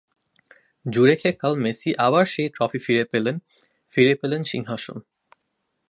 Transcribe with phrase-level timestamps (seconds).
[0.85, 3.35] জুরিখে কাল মেসি আবার সেই ট্রফি ফিরে পেলেন,
[3.95, 4.97] ফিরে পেলেন সিংহাসন।